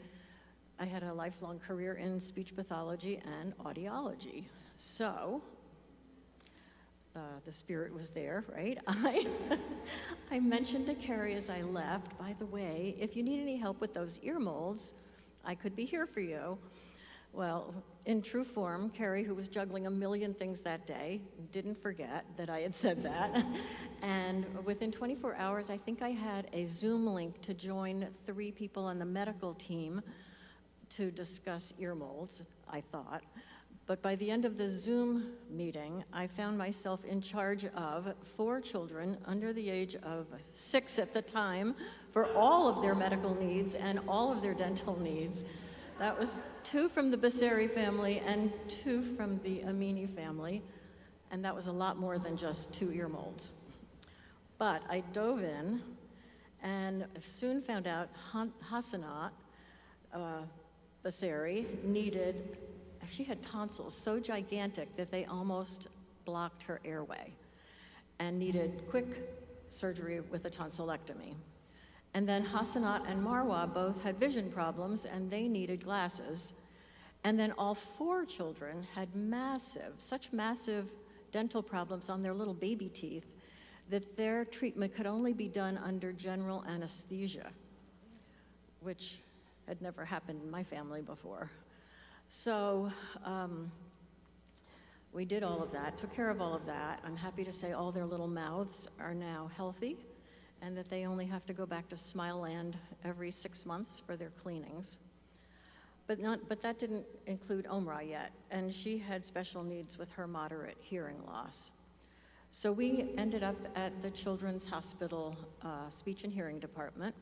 [0.79, 4.45] I had a lifelong career in speech pathology and audiology.
[4.77, 5.43] So
[7.17, 8.79] uh, the spirit was there, right?
[8.87, 9.27] I,
[10.31, 13.81] I mentioned to Carrie as I left, by the way, if you need any help
[13.81, 14.95] with those ear molds,
[15.45, 16.59] I could be here for you.
[17.33, 17.75] Well,
[18.07, 21.21] in true form, Carrie, who was juggling a million things that day,
[21.53, 23.45] didn't forget that I had said that.
[24.03, 28.85] and within 24 hours, I think I had a Zoom link to join three people
[28.85, 30.01] on the medical team
[30.91, 33.23] to discuss ear molds, I thought.
[33.89, 38.61] But by the end of the Zoom meeting, I found myself in charge of four
[38.61, 41.75] children under the age of six at the time
[42.13, 45.43] for all of their medical needs and all of their dental needs.
[45.99, 50.63] That was two from the Basseri family and two from the Amini family,
[51.31, 53.53] and that was a lot more than just two ear molds.
[54.59, 55.81] But I dove in
[56.63, 58.11] and soon found out
[58.71, 59.31] Hassanat
[60.13, 60.43] uh,
[61.03, 62.59] Basseri needed,
[63.11, 65.89] she had tonsils so gigantic that they almost
[66.25, 67.33] blocked her airway
[68.19, 69.07] and needed quick
[69.71, 71.35] surgery with a tonsillectomy.
[72.15, 76.53] And then Hassanat and Marwa both had vision problems and they needed glasses.
[77.25, 80.91] And then all four children had massive, such massive
[81.33, 83.27] dental problems on their little baby teeth
[83.91, 87.51] that their treatment could only be done under general anesthesia,
[88.81, 89.19] which
[89.67, 91.51] had never happened in my family before.
[92.29, 92.93] So
[93.25, 93.73] um,
[95.13, 97.01] we did all of that, took care of all of that.
[97.05, 99.97] I'm happy to say all their little mouths are now healthy
[100.61, 104.31] and that they only have to go back to Smileland every six months for their
[104.31, 104.99] cleanings.
[106.07, 110.27] But, not, but that didn't include Omra yet, and she had special needs with her
[110.27, 111.71] moderate hearing loss.
[112.51, 117.15] So we ended up at the Children's Hospital uh, Speech and Hearing Department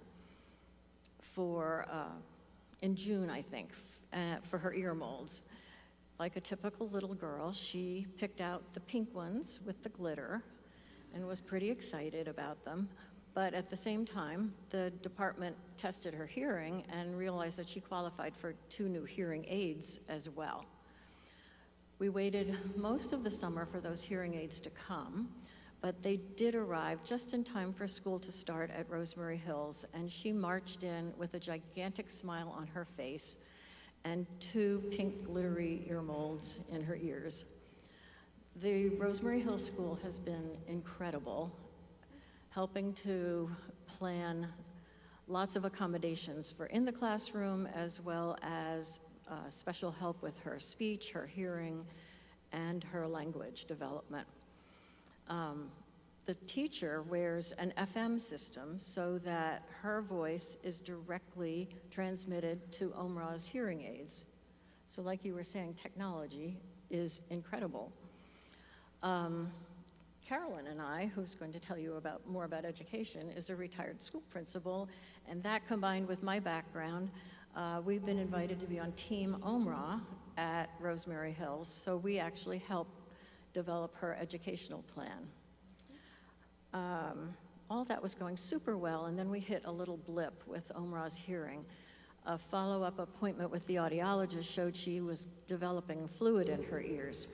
[1.20, 2.14] for, uh,
[2.80, 3.70] in June, I think,
[4.16, 5.42] uh, for her ear molds.
[6.18, 10.42] Like a typical little girl, she picked out the pink ones with the glitter
[11.14, 12.88] and was pretty excited about them.
[13.34, 18.34] But at the same time, the department tested her hearing and realized that she qualified
[18.34, 20.64] for two new hearing aids as well.
[21.98, 25.28] We waited most of the summer for those hearing aids to come,
[25.82, 30.10] but they did arrive just in time for school to start at Rosemary Hills, and
[30.10, 33.36] she marched in with a gigantic smile on her face
[34.06, 37.44] and two pink glittery ear molds in her ears.
[38.62, 41.50] The Rosemary Hill School has been incredible,
[42.50, 43.50] helping to
[43.86, 44.46] plan
[45.26, 50.60] lots of accommodations for in the classroom as well as uh, special help with her
[50.60, 51.84] speech, her hearing,
[52.52, 54.26] and her language development.
[55.28, 55.68] Um,
[56.26, 63.46] the teacher wears an FM system so that her voice is directly transmitted to Omra's
[63.46, 64.24] hearing aids.
[64.84, 66.56] So, like you were saying, technology
[66.90, 67.92] is incredible.
[69.04, 69.52] Um,
[70.26, 74.02] Carolyn and I, who's going to tell you about more about education, is a retired
[74.02, 74.88] school principal,
[75.28, 77.08] and that combined with my background,
[77.54, 80.00] uh, we've been invited to be on Team Omra
[80.36, 82.88] at Rosemary Hills, so we actually help
[83.52, 85.28] develop her educational plan.
[86.72, 87.34] Um,
[87.68, 91.16] all that was going super well, and then we hit a little blip with Omra's
[91.16, 91.64] hearing.
[92.26, 97.28] A follow-up appointment with the audiologist showed she was developing fluid in her ears.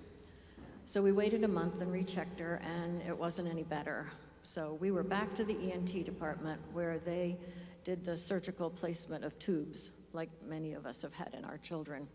[0.84, 4.06] So we waited a month and rechecked her, and it wasn't any better.
[4.42, 7.38] So we were back to the ENT department where they
[7.84, 12.08] did the surgical placement of tubes, like many of us have had in our children.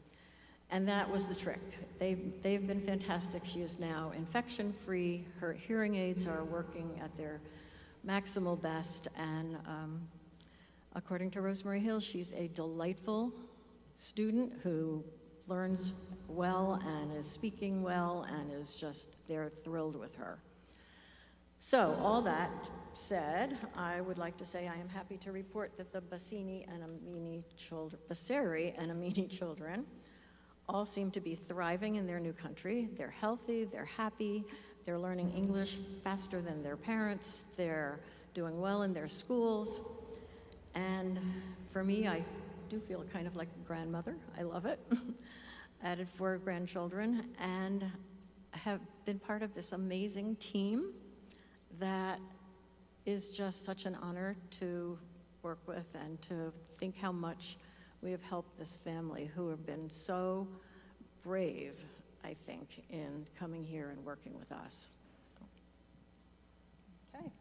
[0.70, 1.62] And that was the trick.
[1.98, 3.44] They've, they've been fantastic.
[3.46, 5.26] She is now infection free.
[5.40, 7.40] Her hearing aids are working at their
[8.06, 9.08] maximal best.
[9.18, 10.02] And um,
[10.94, 13.34] according to Rosemary Hill, she's a delightful
[13.96, 15.04] student who
[15.48, 15.94] learns
[16.28, 20.40] well and is speaking well and is just, they're thrilled with her.
[21.60, 22.52] So, all that
[22.94, 26.84] said, I would like to say I am happy to report that the Bassini and
[26.84, 29.86] Amini children, Basseri and Amini children
[30.70, 32.90] all seem to be thriving in their new country.
[32.98, 34.44] They're healthy, they're happy,
[34.86, 38.00] they're learning English faster than their parents, they're
[38.34, 39.82] doing well in their schools.
[40.76, 41.20] And
[41.72, 42.24] for me, I
[42.70, 44.16] do feel kind of like a grandmother.
[44.38, 44.80] I love it.
[45.84, 47.86] Added four grandchildren and
[48.52, 50.92] have been part of this amazing team
[51.80, 52.20] that
[53.06, 54.98] is just such an honor to
[55.44, 57.58] work with and to think how much
[58.02, 60.48] we have helped this family who have been so
[61.24, 61.84] brave,
[62.24, 64.90] I think, in coming here and working with us.
[67.16, 67.32] Okay.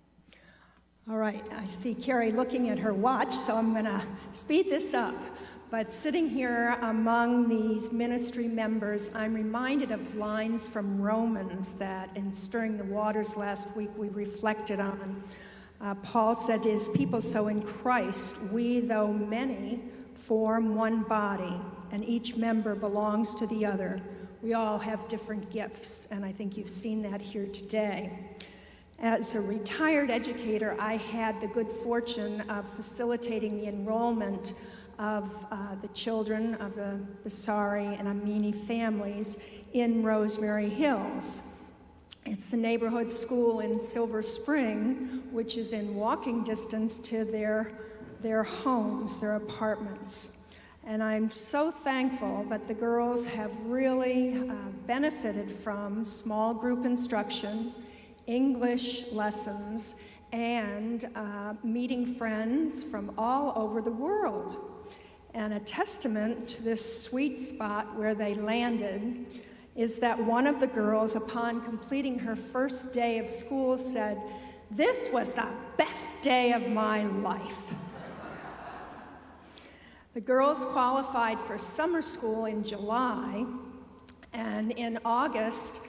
[1.10, 4.02] All right, I see Carrie looking at her watch, so I'm going to
[4.32, 5.14] speed this up.
[5.68, 12.32] But sitting here among these ministry members, I'm reminded of lines from Romans that in
[12.32, 15.24] Stirring the Waters last week we reflected on.
[15.80, 19.82] Uh, Paul said to his people, So in Christ, we, though many,
[20.26, 21.60] form one body,
[21.92, 24.00] and each member belongs to the other.
[24.42, 28.10] We all have different gifts, and I think you've seen that here today.
[28.98, 34.54] As a retired educator, I had the good fortune of facilitating the enrollment
[34.98, 39.38] of uh, the children of the Basseri and Amini families
[39.74, 41.42] in Rosemary Hills.
[42.24, 47.70] It's the neighborhood school in Silver Spring, which is in walking distance to their,
[48.22, 50.38] their homes, their apartments.
[50.84, 54.54] And I'm so thankful that the girls have really uh,
[54.86, 57.72] benefited from small group instruction,
[58.26, 59.96] English lessons,
[60.32, 64.56] and uh, meeting friends from all over the world.
[65.34, 69.42] And a testament to this sweet spot where they landed
[69.74, 74.20] is that one of the girls, upon completing her first day of school, said,
[74.70, 77.74] This was the best day of my life.
[80.16, 83.44] The girls qualified for summer school in July,
[84.32, 85.82] and in August,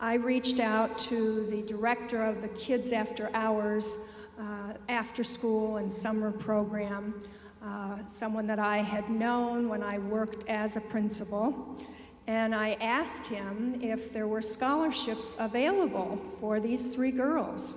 [0.00, 4.08] I reached out to the director of the Kids After Hours
[4.40, 7.20] uh, after school and summer program,
[7.62, 11.78] uh, someone that I had known when I worked as a principal.
[12.26, 17.74] And I asked him if there were scholarships available for these three girls.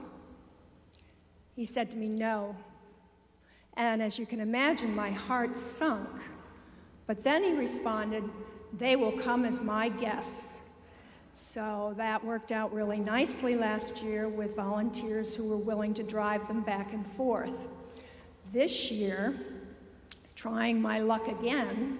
[1.53, 2.55] He said to me, No.
[3.78, 6.09] And as you can imagine, my heart sunk.
[7.05, 8.23] But then he responded,
[8.78, 10.59] They will come as my guests.
[11.34, 16.47] So that worked out really nicely last year with volunteers who were willing to drive
[16.47, 17.67] them back and forth.
[18.51, 19.36] This year,
[20.36, 21.99] trying my luck again,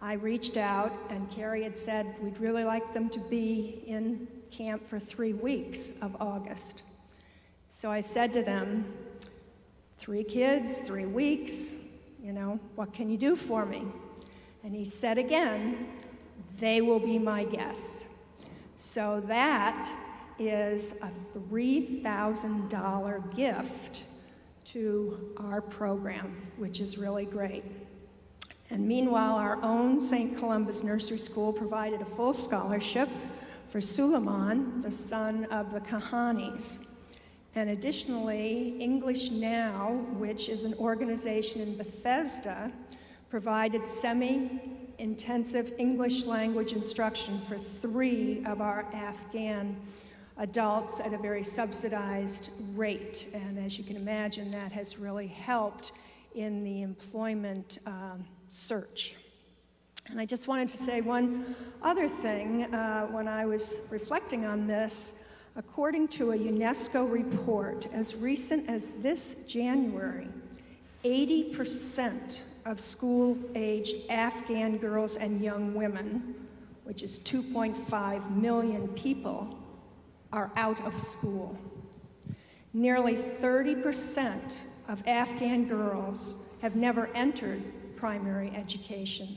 [0.00, 4.86] I reached out, and Carrie had said we'd really like them to be in camp
[4.86, 6.84] for three weeks of August.
[7.68, 8.84] So I said to them,
[10.00, 11.76] Three kids, three weeks,
[12.22, 13.84] you know, what can you do for me?
[14.64, 15.88] And he said again,
[16.58, 18.08] They will be my guests.
[18.78, 19.92] So that
[20.38, 24.04] is a $3,000 gift
[24.64, 27.64] to our program, which is really great.
[28.70, 30.38] And meanwhile, our own St.
[30.38, 33.10] Columba's Nursery School provided a full scholarship
[33.68, 36.86] for Suleiman, the son of the Kahanis.
[37.54, 42.70] And additionally, English Now, which is an organization in Bethesda,
[43.28, 44.60] provided semi
[44.98, 49.74] intensive English language instruction for three of our Afghan
[50.36, 53.28] adults at a very subsidized rate.
[53.34, 55.92] And as you can imagine, that has really helped
[56.34, 59.16] in the employment um, search.
[60.08, 64.66] And I just wanted to say one other thing uh, when I was reflecting on
[64.66, 65.14] this.
[65.56, 70.28] According to a UNESCO report, as recent as this January,
[71.04, 76.34] 80% of school aged Afghan girls and young women,
[76.84, 79.58] which is 2.5 million people,
[80.32, 81.58] are out of school.
[82.72, 87.62] Nearly 30% of Afghan girls have never entered
[87.96, 89.36] primary education.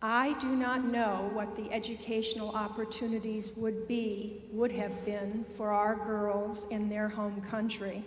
[0.00, 5.96] I do not know what the educational opportunities would be, would have been for our
[5.96, 8.04] girls in their home country,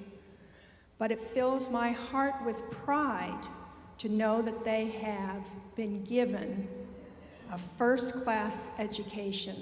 [0.97, 3.45] but it fills my heart with pride
[3.97, 6.67] to know that they have been given
[7.51, 9.55] a first class education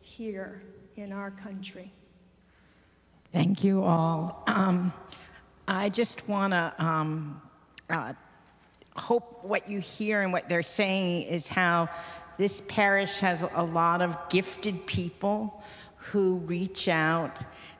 [0.00, 0.62] here
[0.94, 1.92] in our country.
[3.32, 4.44] Thank you all.
[4.46, 4.92] Um,
[5.66, 7.42] I just want to um,
[7.90, 8.12] uh,
[8.96, 11.88] hope what you hear and what they're saying is how
[12.38, 15.62] this parish has a lot of gifted people
[15.96, 17.38] who reach out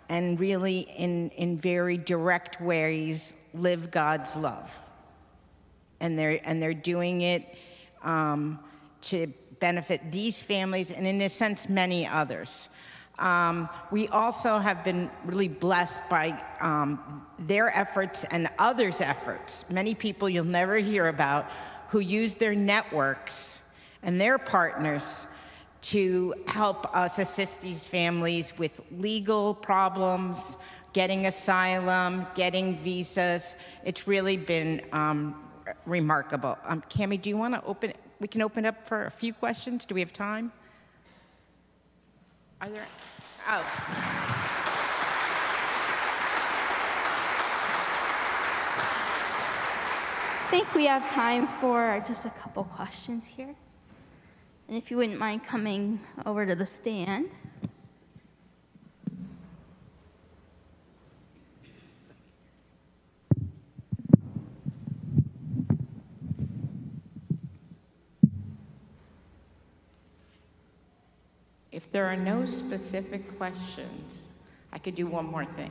[0.09, 4.79] and really, in, in very direct ways, live God's love.
[6.01, 7.57] And they're, and they're doing it
[8.03, 8.59] um,
[9.03, 12.69] to benefit these families and, in a sense, many others.
[13.23, 19.65] Um, we also have been really blessed by um, their efforts and others' efforts.
[19.71, 21.49] Many people you'll never hear about
[21.89, 23.61] who use their networks
[24.03, 25.29] and their partners
[25.83, 30.57] to help us assist these families with legal problems,
[30.93, 33.55] getting asylum, getting visas.
[33.85, 35.49] It's really been um,
[35.87, 36.59] remarkable.
[36.65, 37.93] Um, Cami, do you want to open?
[38.19, 39.87] We can open up for a few questions.
[39.87, 40.51] Do we have time?
[42.61, 42.87] Are there?
[43.49, 43.65] Oh.
[50.45, 53.55] I think we have time for just a couple questions here.
[54.69, 57.31] And if you wouldn't mind coming over to the stand.
[71.73, 74.23] If there are no specific questions,
[74.73, 75.71] I could do one more thing.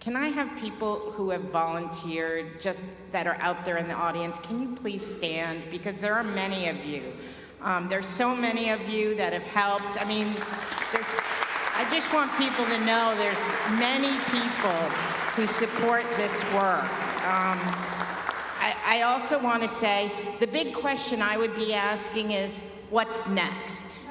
[0.00, 4.38] Can I have people who have volunteered, just that are out there in the audience,
[4.38, 5.64] can you please stand?
[5.70, 7.14] Because there are many of you.
[7.62, 10.00] Um, there's so many of you that have helped.
[10.00, 10.28] I mean,
[11.74, 14.78] I just want people to know there's many people
[15.34, 16.84] who support this work.
[17.24, 17.58] Um,
[18.60, 23.26] I, I also want to say the big question I would be asking is, what's
[23.28, 24.03] next?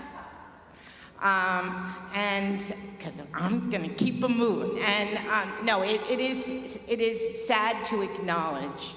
[1.24, 2.60] Um, and
[2.98, 4.82] because I'm going to keep them moving.
[4.84, 8.94] And um, no, it, it, is, it is sad to acknowledge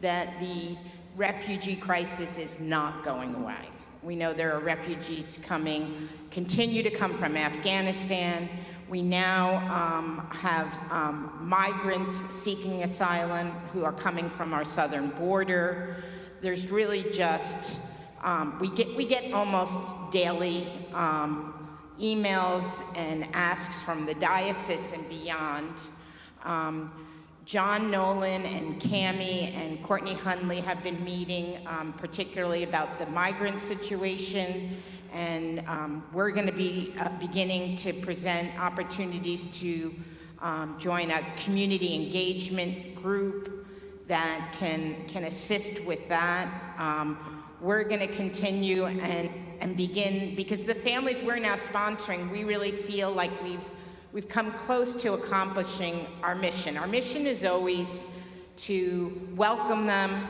[0.00, 0.76] that the
[1.16, 3.68] refugee crisis is not going away.
[4.02, 8.48] We know there are refugees coming, continue to come from Afghanistan.
[8.88, 15.96] We now um, have um, migrants seeking asylum who are coming from our southern border.
[16.40, 17.80] There's really just,
[18.22, 21.54] um, we, get, we get almost daily um,
[22.00, 25.72] emails and asks from the diocese and beyond.
[26.44, 26.92] Um,
[27.44, 33.60] John Nolan and Cami and Courtney Hunley have been meeting, um, particularly about the migrant
[33.60, 34.76] situation,
[35.12, 39.94] and um, we're going to be uh, beginning to present opportunities to
[40.40, 43.66] um, join a community engagement group
[44.08, 46.74] that can can assist with that.
[46.78, 49.30] Um, we're going to continue and
[49.60, 53.68] and begin, because the families we're now sponsoring, we really feel like we've,
[54.12, 56.76] we've come close to accomplishing our mission.
[56.76, 58.06] Our mission is always
[58.58, 60.26] to welcome them,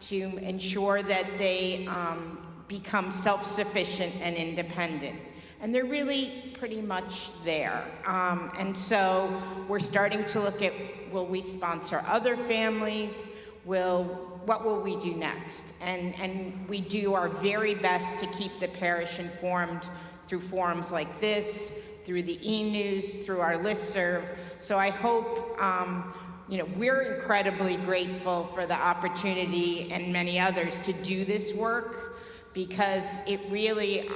[0.00, 2.38] to ensure that they um,
[2.68, 5.20] become self-sufficient and independent.
[5.60, 7.84] And they're really pretty much there.
[8.06, 10.72] Um, and so we're starting to look at,
[11.12, 13.28] will we sponsor other families?
[13.66, 15.74] Will what will we do next?
[15.80, 19.88] And, and we do our very best to keep the parish informed
[20.26, 21.72] through forums like this,
[22.04, 24.24] through the e-news, through our listserv.
[24.58, 26.14] So I hope, um,
[26.48, 32.18] you know, we're incredibly grateful for the opportunity and many others to do this work
[32.52, 34.08] because it really,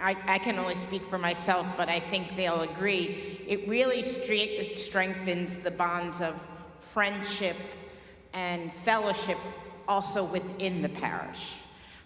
[0.00, 5.58] I, I can only speak for myself, but I think they'll agree, it really strengthens
[5.58, 6.34] the bonds of
[6.80, 7.56] friendship
[8.38, 9.38] and fellowship
[9.88, 11.56] also within the parish.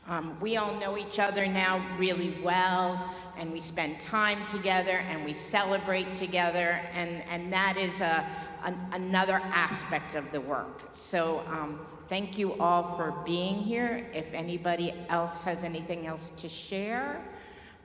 [0.09, 5.25] Um, we all know each other now really well, and we spend time together and
[5.25, 8.27] we celebrate together, and, and that is a,
[8.65, 10.89] an, another aspect of the work.
[10.93, 11.79] So um,
[12.09, 14.07] thank you all for being here.
[14.15, 17.21] If anybody else has anything else to share,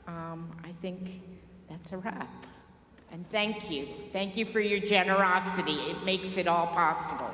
[0.08, 1.22] um, I think
[1.70, 2.45] that's a wrap.
[3.12, 3.88] And thank you.
[4.14, 5.78] Thank you for your generosity.
[5.91, 7.32] It makes it all possible.